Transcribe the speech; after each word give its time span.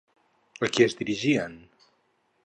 A 0.67 0.69
qui 0.77 0.85
es 0.85 0.95
dirigien? 1.01 1.59